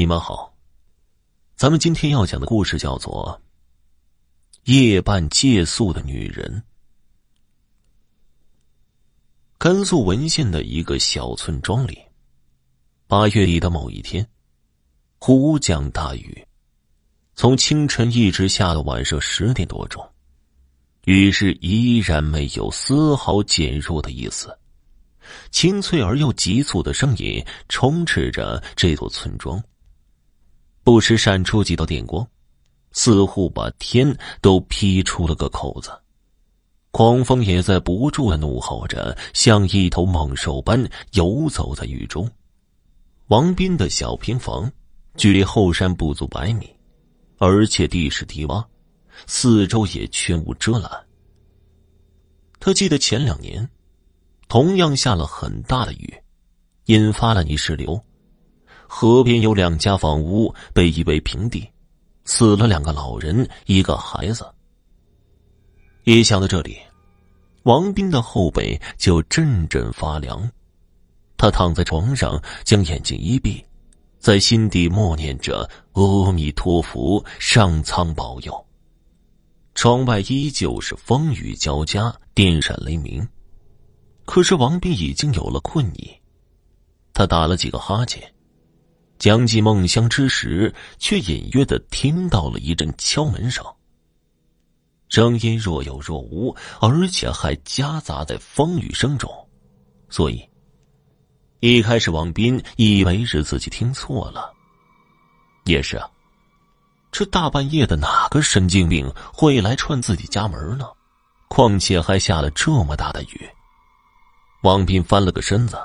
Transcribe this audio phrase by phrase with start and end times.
[0.00, 0.56] 你们好，
[1.56, 3.38] 咱们今天要讲的故事叫做
[4.72, 6.50] 《夜半借宿的女人》。
[9.58, 11.98] 甘肃文县的一个小村庄里，
[13.06, 14.26] 八月底的某一天，
[15.18, 16.46] 忽降大雨，
[17.34, 20.02] 从清晨一直下到晚上十点多钟，
[21.04, 24.58] 雨势依然没有丝毫减弱的意思。
[25.50, 29.62] 清脆而又急促的声音充斥着这座村庄，
[30.82, 32.26] 不时闪出几道电光，
[32.92, 35.90] 似乎把天都劈出了个口子。
[36.90, 42.28] 狂风也在不住的怒吼着，像一头猛兽般游走在雨中。
[43.28, 44.70] 王斌的小平房
[45.16, 46.68] 距离后山不足百米，
[47.38, 48.64] 而且地势低洼，
[49.26, 50.90] 四周也全无遮拦。
[52.58, 53.68] 他记得前两年。
[54.48, 56.12] 同样下了很大的雨，
[56.86, 58.04] 引发了泥石流。
[58.92, 61.64] 河边有两家房屋被夷为平地，
[62.24, 64.44] 死了两个老人，一个孩子。
[66.02, 66.76] 一想到这里，
[67.62, 70.50] 王斌的后背就阵阵发凉。
[71.36, 73.64] 他躺在床上，将眼睛一闭，
[74.18, 78.66] 在心底默念着“阿弥陀佛，上苍保佑”。
[79.76, 83.26] 窗外依旧是风雨交加，电闪雷鸣。
[84.24, 86.10] 可是王斌已经有了困意，
[87.14, 88.20] 他打了几个哈欠，
[89.20, 93.62] 将计梦乡之时，却隐约的听到了一阵敲门声。
[95.10, 99.30] 声音若有若无，而且还夹杂在风雨声中，
[100.08, 100.42] 所以
[101.60, 104.50] 一开始王斌以为是自己听错了。
[105.64, 106.08] 也是啊，
[107.12, 110.86] 这大半夜的，哪个神经病会来串自己家门呢？
[111.48, 113.46] 况且还下了这么大的雨。
[114.62, 115.78] 王斌翻了个身子，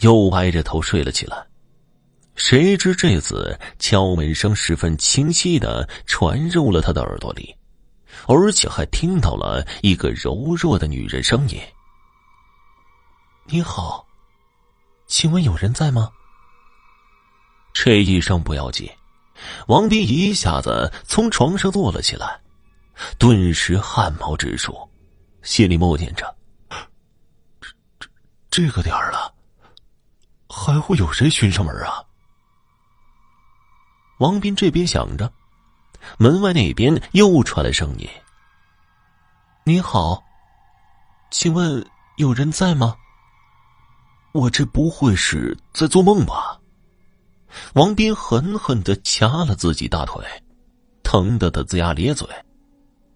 [0.00, 1.51] 又歪着头睡了起来。
[2.34, 7.54] 谁知这次敲门声十分清晰的传入了他的耳朵里，
[8.26, 11.60] 而且还听到了一个柔弱的女人声音
[13.46, 14.06] ：“你好，
[15.06, 16.10] 请问有人在吗？”
[17.74, 18.90] 这一声不要紧，
[19.66, 22.40] 王斌一下子从床上坐了起来，
[23.18, 24.76] 顿时汗毛直竖，
[25.42, 26.34] 心里默念着。
[28.50, 29.32] 这个点儿了，
[30.48, 32.02] 还会有谁寻上门啊？
[34.22, 35.32] 王斌这边想着，
[36.16, 38.08] 门外那边又传来声音
[39.66, 40.22] ：“你好，
[41.32, 41.84] 请问
[42.18, 42.94] 有人在吗？”
[44.30, 46.56] 我这不会是在做梦吧？
[47.74, 50.24] 王斌狠狠的掐了自己大腿，
[51.02, 52.24] 疼得他龇牙咧嘴。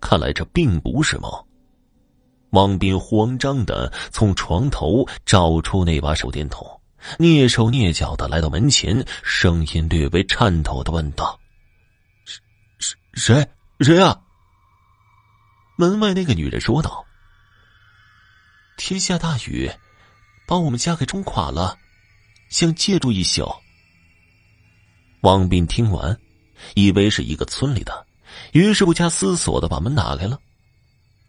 [0.00, 1.30] 看来这并不是梦。
[2.50, 6.75] 王斌慌张的从床头找出那把手电筒，
[7.18, 11.38] 蹑手蹑脚的来到门前，声音略微颤抖的问道
[13.14, 13.48] ：“谁谁
[13.80, 14.20] 谁啊？”
[15.76, 17.04] 门外那个女人说道
[18.76, 19.70] ：“天下大雨，
[20.46, 21.78] 把我们家给冲垮了，
[22.48, 23.54] 想借住一宿。”
[25.22, 26.18] 王斌听完，
[26.74, 28.06] 以为是一个村里的，
[28.52, 30.38] 于是不加思索的把门打开了。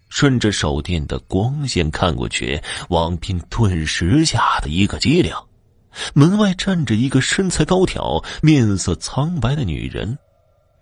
[0.10, 5.34] 顺着手电的光线看过去，王斌顿时吓得一个激灵。
[6.14, 10.18] 门外站着一个身材高挑、面色苍白的女人，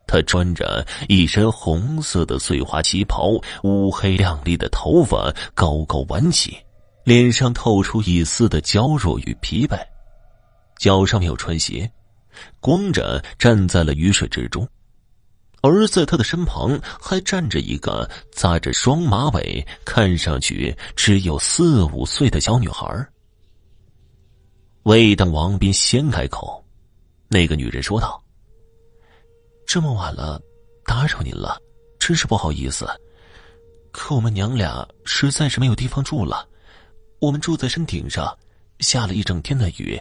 [0.07, 3.31] 她穿着一身红色的碎花旗袍，
[3.63, 6.57] 乌黑亮丽的头发高高挽起，
[7.03, 9.79] 脸上透出一丝的娇弱与疲惫，
[10.77, 11.89] 脚上没有穿鞋，
[12.59, 14.67] 光着站在了雨水之中。
[15.61, 22.85] 而在他的身旁还站着一个扎着双马尾、看上去只有四五岁的小女孩。
[24.85, 26.63] 未等王斌先开口，
[27.27, 28.23] 那个女人说道
[29.65, 30.39] ：“这么晚了，
[30.85, 31.59] 打扰您了，
[31.97, 32.87] 真是不好意思。
[33.91, 36.47] 可我们娘俩实在是没有地方住了，
[37.19, 38.31] 我们住在山顶上，
[38.77, 39.99] 下了一整天的雨，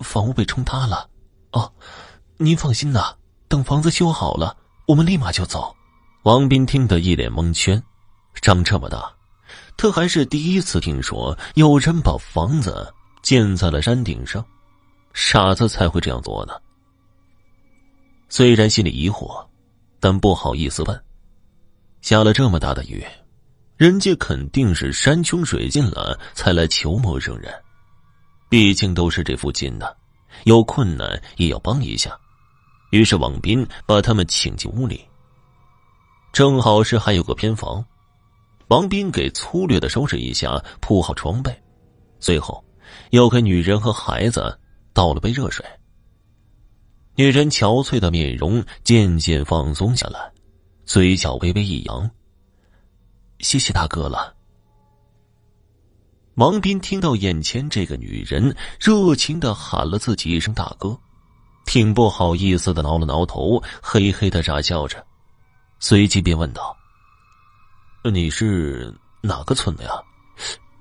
[0.00, 1.08] 房屋被冲塌了。
[1.52, 1.72] 哦，
[2.36, 3.16] 您放心呐，
[3.48, 4.54] 等房子修好了。”
[4.86, 5.74] 我们立马就走。
[6.24, 7.82] 王斌听得一脸蒙圈，
[8.42, 9.10] 长这么大，
[9.78, 12.92] 他还是第一次听说有人把房子
[13.26, 14.46] 建在了山顶上，
[15.12, 16.54] 傻子才会这样做呢。
[18.28, 19.44] 虽然心里疑惑，
[19.98, 21.04] 但不好意思问。
[22.02, 23.04] 下了这么大的雨，
[23.76, 27.52] 人家肯定是山穷水尽了才来求陌生人，
[28.48, 29.96] 毕竟都是这附近的，
[30.44, 32.16] 有困难也要帮一下。
[32.90, 35.04] 于是王斌把他们请进屋里。
[36.32, 37.84] 正好是还有个偏房，
[38.68, 41.52] 王斌给粗略的收拾一下，铺好床被，
[42.20, 42.64] 随后
[43.10, 44.58] 又给女人和孩子
[44.92, 45.64] 倒了杯热水。
[47.14, 50.32] 女人憔悴的面容渐渐放松下来，
[50.84, 52.10] 嘴角微微一扬。
[53.38, 54.34] 谢谢大哥了。
[56.34, 60.98] 王斌听到眼前这个女人热情的喊了自己一声“大哥”，
[61.64, 65.02] 挺不好意思的挠了挠头，嘿嘿的傻笑着，
[65.80, 66.76] 随即便问道
[68.12, 69.90] ：“你是哪个村的呀？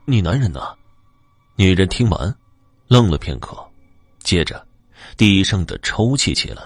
[0.05, 0.75] 你男人呢？”
[1.57, 2.35] 女人听完，
[2.87, 3.57] 愣了片刻，
[4.19, 4.67] 接着
[5.15, 6.61] 低声的抽泣起来，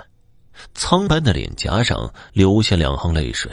[0.74, 3.51] 苍白的脸颊上流下两行泪水，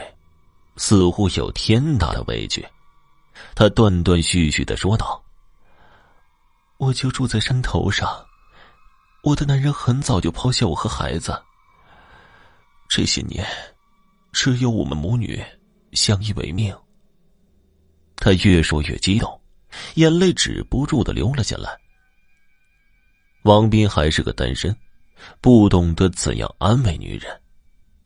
[0.78, 2.66] 似乎有天大的委屈。
[3.54, 5.22] 她断断续续的说道。
[6.78, 8.08] 我就住在山头上，
[9.22, 11.38] 我的男人很早就抛下我和孩子。
[12.88, 13.46] 这些年，
[14.32, 15.44] 只有我们母女
[15.92, 16.74] 相依为命。
[18.16, 19.38] 他越说越激动，
[19.94, 21.78] 眼泪止不住的流了下来。
[23.42, 24.76] 王斌还是个单身，
[25.40, 27.40] 不懂得怎样安慰女人。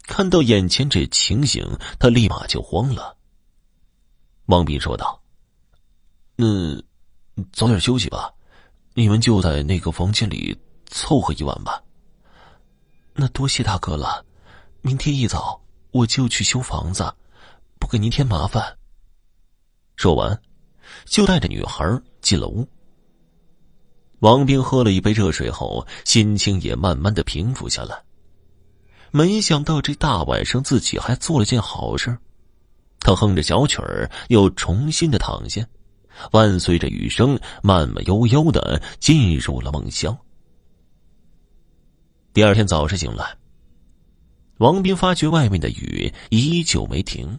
[0.02, 1.64] 看到眼前这情形，
[1.98, 3.16] 他立马就慌了。
[4.46, 5.22] 王斌说道
[6.38, 6.82] ：“嗯，
[7.52, 8.32] 早点休息吧。”
[8.92, 10.54] 你们就在那个房间里
[10.86, 11.80] 凑合一晚吧。
[13.14, 14.26] 那多谢大哥了，
[14.82, 15.62] 明天一早
[15.92, 17.14] 我就去修房子，
[17.78, 18.76] 不给您添麻烦。
[19.94, 20.42] 说完，
[21.04, 21.84] 就带着女孩
[22.20, 22.66] 进了屋。
[24.20, 28.02] 王斌喝了一杯热水后，心情也慢慢的平复下来。
[29.10, 32.16] 没想到这大晚上自己还做了件好事，
[33.00, 35.66] 他哼着小曲儿，又重新的躺下。
[36.30, 40.16] 伴随着雨声，慢慢悠悠的进入了梦乡。
[42.34, 43.36] 第二天早上醒来，
[44.58, 47.38] 王斌发觉外面的雨依旧没停，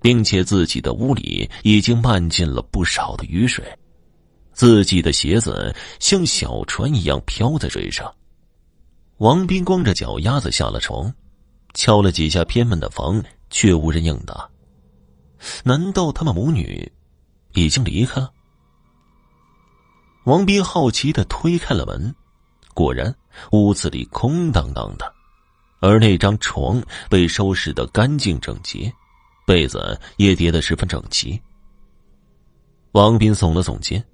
[0.00, 3.64] 并且自己的屋里已经漫进了不少的雨水，
[4.52, 8.12] 自己的鞋子像小船一样飘在水上。
[9.18, 11.12] 王斌光着脚丫子下了床，
[11.74, 14.48] 敲了几下偏门的房，却无人应答。
[15.64, 16.90] 难道他们母女？
[17.54, 18.30] 已经离开了。
[20.24, 22.14] 王斌好奇的推开了门，
[22.74, 23.12] 果然
[23.50, 25.12] 屋子里空荡荡的，
[25.80, 28.92] 而那张床被收拾的干净整洁，
[29.48, 31.40] 被子也叠得十分整齐。
[32.92, 34.04] 王斌耸了耸肩，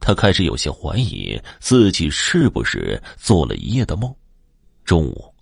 [0.00, 4.12] 他开始有些怀疑自己是不是做了一夜的梦。
[4.84, 5.32] 中午，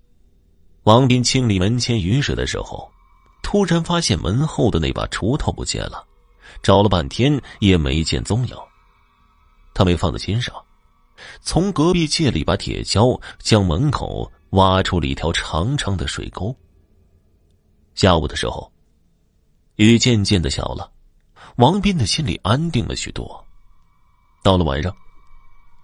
[0.82, 2.86] 王斌清理门前雨水的时候，
[3.42, 6.06] 突然发现门后的那把锄头不见了。
[6.62, 8.54] 找了半天也没见踪影，
[9.72, 10.54] 他没放在心上，
[11.40, 16.54] 从隔壁借了一把铁锹，将门口挖出了一条长长的水沟。
[17.94, 18.70] 下午的时候，
[19.76, 20.90] 雨渐渐的小了，
[21.56, 23.44] 王斌的心里安定了许多。
[24.42, 24.94] 到了晚上，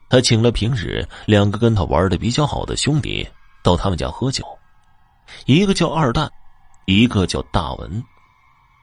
[0.08, 3.26] 他请了平日两个跟他玩的比较好的兄弟
[3.64, 4.44] 到他们家喝酒，
[5.46, 6.30] 一个叫二蛋，
[6.86, 8.02] 一个叫大文。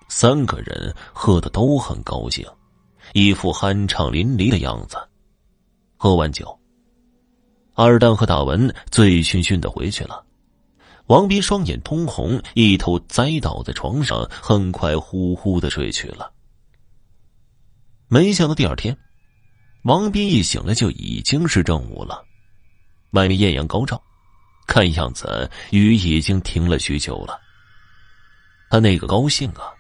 [0.10, 2.46] 三个人喝的都很高兴，
[3.14, 4.98] 一副酣畅淋漓的样子。
[5.98, 6.58] 喝完酒，
[7.76, 10.24] 二蛋和大文醉醺醺的回去了。
[11.08, 16.32] 王斌双眼通红，一头栽倒在床上，很快呼呼的睡去了。
[18.10, 18.98] 没想到第二天，
[19.84, 22.26] 王斌一醒来就已经是正午了，
[23.12, 24.02] 外面艳阳高照，
[24.68, 27.40] 看样子雨已经停了许久了。
[28.70, 29.72] 他那个高兴啊！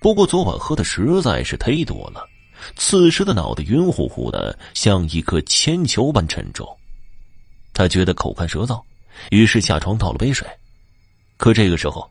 [0.00, 2.26] 不过昨晚喝的实在是忒多了，
[2.74, 6.66] 此时的脑袋晕乎乎的，像一颗铅球般沉重。
[7.72, 8.82] 他觉得口干舌燥，
[9.30, 10.46] 于是下床倒了杯水。
[11.36, 12.10] 可这个时候，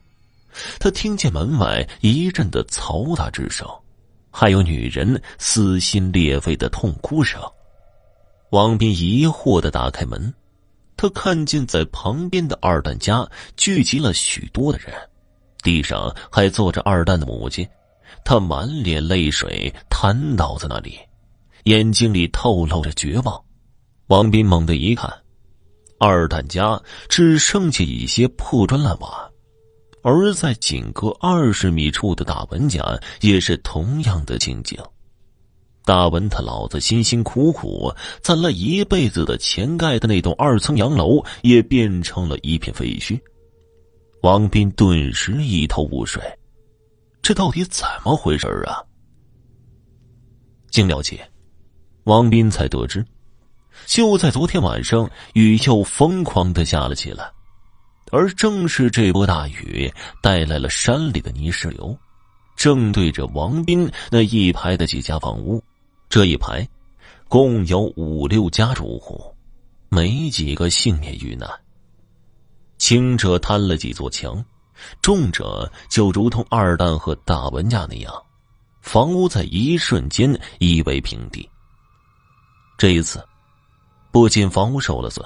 [0.78, 3.66] 他听见门外一阵的嘈杂之声，
[4.30, 7.40] 还有女人撕心裂肺的痛哭声。
[8.50, 10.34] 王斌疑惑的打开门，
[10.96, 14.92] 他看见在旁边的二蛋家聚集了许多的人，
[15.62, 17.66] 地上还坐着二蛋的母亲。
[18.24, 20.98] 他满脸泪水，瘫倒在那里，
[21.64, 23.40] 眼睛里透露着绝望。
[24.08, 25.08] 王斌猛地一看，
[26.00, 29.30] 二蛋家只剩下一些破砖烂瓦，
[30.02, 32.82] 而在仅隔二十米处的大文家
[33.20, 34.78] 也是同样的情景。
[35.84, 37.92] 大文他老子辛辛苦苦
[38.22, 43.20] 攒了一辈子的钱盖的那栋二层洋楼，也变成了一片废墟。
[44.22, 46.22] 王斌顿时一头雾水。
[47.20, 48.80] 这到底怎么回事啊？
[50.70, 51.30] 经了解，
[52.04, 53.04] 王斌才得知，
[53.86, 57.30] 就在昨天晚上，雨又疯狂的下了起来，
[58.10, 61.96] 而正是这波大雨带来了山里的泥石流，
[62.56, 65.62] 正对着王斌那一排的几家房屋，
[66.08, 66.66] 这一排
[67.28, 69.34] 共有五六家住户，
[69.88, 71.48] 没几个幸免遇难。
[72.78, 74.44] 轻者坍了几座墙，
[75.02, 78.12] 重者就如同二蛋和大文家那样，
[78.80, 81.48] 房屋在一瞬间夷为平地。
[82.78, 83.22] 这一次，
[84.10, 85.24] 不仅房屋受了损，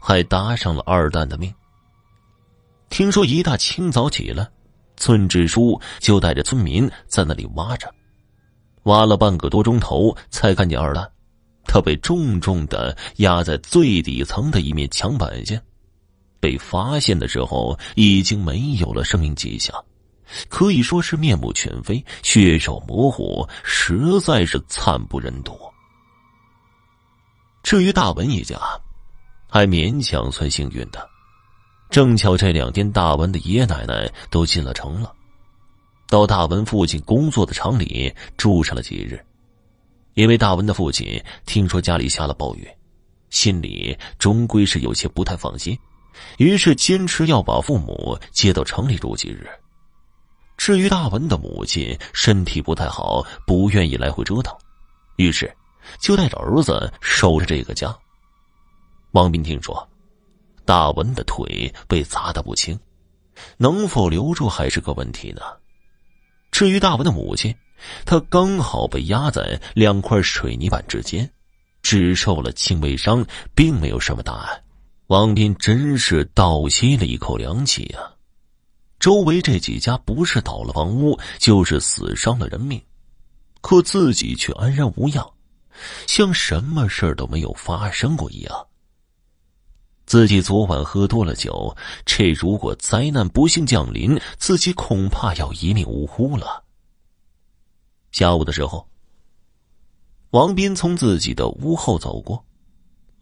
[0.00, 1.52] 还搭上了二蛋的命。
[2.90, 4.48] 听说一大清早起来，
[4.96, 7.92] 村支书就带着村民在那里挖着，
[8.82, 11.10] 挖了半个多钟头才看见二蛋，
[11.64, 15.60] 他被重重的压在最底层的一面墙板下。
[16.40, 19.74] 被发现的时候，已经没有了生命迹象，
[20.48, 25.54] 可以说是面目全非、血肉模糊，实在是惨不忍睹。
[27.62, 28.58] 至于大文一家，
[29.48, 31.08] 还勉强算幸运的，
[31.90, 35.12] 正巧这两天大文的爷爷奶奶都进了城了，
[36.08, 39.24] 到大文父亲工作的厂里住上了几日。
[40.14, 42.68] 因为大文的父亲听说家里下了暴雨，
[43.30, 45.78] 心里终归是有些不太放心。
[46.38, 49.48] 于是坚持要把父母接到城里住几日。
[50.56, 54.54] 至于大文的母亲身体不太好，不愿意来回折腾，
[55.16, 55.50] 于是
[55.98, 57.96] 就带着儿子守着这个家。
[59.12, 59.88] 王斌听说，
[60.64, 62.78] 大文的腿被砸得不轻，
[63.56, 65.42] 能否留住还是个问题呢。
[66.50, 67.54] 至于大文的母亲，
[68.04, 71.28] 她刚好被压在两块水泥板之间，
[71.82, 74.62] 只受了轻微伤，并没有什么大碍。
[75.06, 77.98] 王斌真是倒吸了一口凉气呀！
[79.00, 82.80] 周围这几家不是倒了房屋，就是死伤了人命，
[83.60, 85.28] 可自己却安然无恙，
[86.06, 88.66] 像什么事儿都没有发生过一样。
[90.06, 96.64] 自己昨晚喝多了酒，这如果灾难不幸降临，自己恐怕要一命呜呼了。
[98.10, 98.88] 下午的时候，
[100.30, 102.44] 王斌从自己的屋后走过。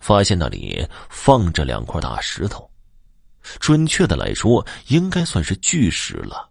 [0.00, 2.70] 发现那里放着两块大石头，
[3.58, 6.48] 准确的来说，应该算是巨石了，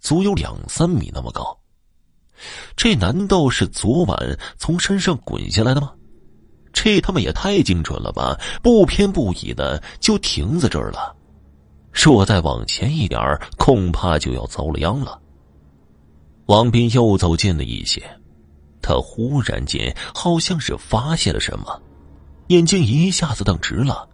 [0.00, 1.60] 足有两三米那么高。
[2.76, 5.92] 这难道是昨晚从山上滚下来的吗？
[6.72, 8.38] 这他妈也太精准了吧！
[8.62, 11.16] 不偏不倚的就停在这儿了。
[11.90, 15.18] 若再往前一点儿恐怕就要遭了殃了。
[16.44, 18.02] 王斌又走近了一些，
[18.82, 21.80] 他忽然间好像是发现了什么。
[22.48, 24.06] 眼睛一下子瞪直了，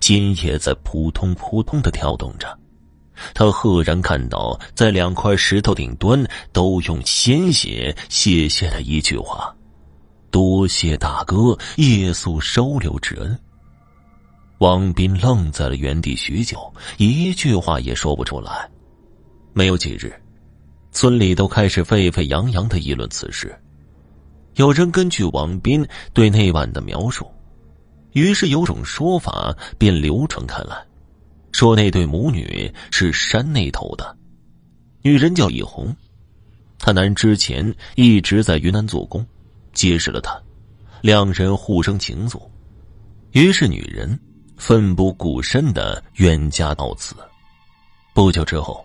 [0.00, 2.58] 心也在扑通扑通的跳动着。
[3.34, 9.54] 他赫然看到，在两块石头顶端都用鲜血写下了一句话
[10.30, 13.38] ：“多谢大哥夜宿收留之恩。”
[14.58, 18.68] 王斌愣在了原地许久，一句话也说不出来。
[19.52, 20.12] 没有几日，
[20.92, 23.58] 村里都开始沸沸扬扬的议论此事。
[24.56, 27.26] 有人根据王斌对那晚的描述。
[28.12, 30.76] 于是有种说法便流传开来，
[31.52, 34.16] 说那对母女是山那头的，
[35.02, 35.94] 女人叫李红，
[36.78, 39.26] 她男之前一直在云南做工，
[39.72, 40.40] 结识了她，
[41.00, 42.40] 两人互生情愫，
[43.32, 44.18] 于是女人
[44.56, 47.14] 奋不顾身的远嫁到此。
[48.14, 48.84] 不久之后，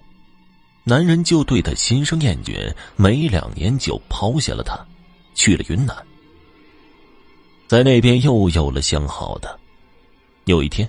[0.83, 4.79] 男人就对她心生厌倦，没两年就抛下了她，
[5.33, 5.95] 去了云南。
[7.67, 9.59] 在那边又有了相好的。
[10.45, 10.87] 有一天，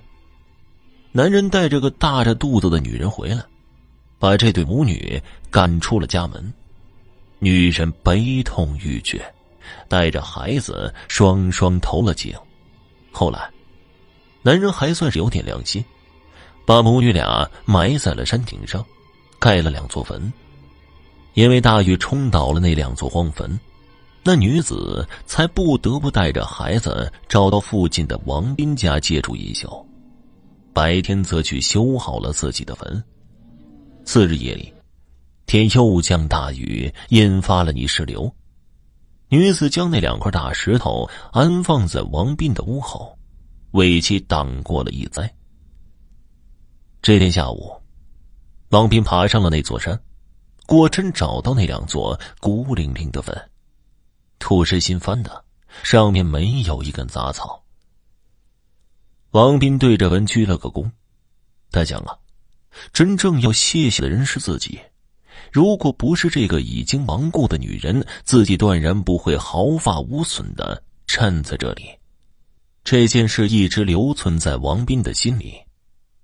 [1.16, 3.42] 男人带着个大着肚子的女人回来，
[4.18, 5.18] 把这对母女
[5.50, 6.52] 赶出了家门。
[7.38, 9.24] 女人悲痛欲绝，
[9.88, 12.34] 带着孩子双双投了井。
[13.10, 13.48] 后来，
[14.42, 15.82] 男人还算是有点良心，
[16.66, 18.84] 把母女俩埋在了山顶上，
[19.38, 20.30] 盖了两座坟。
[21.32, 23.58] 因为大雨冲倒了那两座荒坟。
[24.22, 29.85] 那女子才不得不带着孩子找到附近的王斌家借住一宿，
[30.76, 33.02] 白天则去修好了自己的坟。
[34.04, 34.70] 次日夜里，
[35.46, 38.30] 天又降大雨，引发了泥石流。
[39.30, 43.16] 女子将那两块大石头安放在王斌的屋后，
[43.70, 45.34] 为其挡过了一灾。
[47.00, 47.72] 这天下午，
[48.68, 49.98] 王斌爬上了那座山，
[50.66, 53.34] 果真找到那两座孤零零的坟。
[54.38, 55.42] 土是新翻的，
[55.82, 57.62] 上面没有一根杂草。
[59.32, 60.90] 王斌对着文鞠了个躬，
[61.70, 62.16] 他想啊，
[62.92, 64.78] 真正要谢谢的人是自己。
[65.52, 71.84] 如果不是这个已经亡故的女人，自己断然不会毫发无损的站在这里。
[72.82, 75.54] 这件事一直留存在王斌的心里，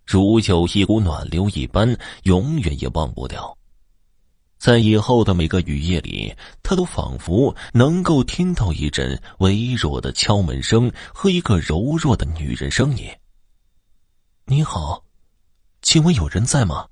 [0.07, 3.57] 如有一股暖流一般，永远也忘不掉。
[4.63, 13.11] 在以后的每个雨夜里，他都仿佛能够听到一阵微弱的敲门声和一个柔弱的女人声音。
[14.47, 15.05] “你好。”
[15.83, 16.87] 请问有人在吗？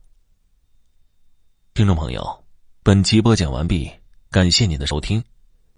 [1.72, 2.44] 听众朋友，
[2.82, 3.88] 本集播讲完毕，
[4.32, 5.22] 感谢您的收听。